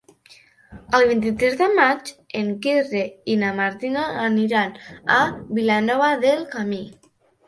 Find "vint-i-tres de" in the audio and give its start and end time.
1.09-1.65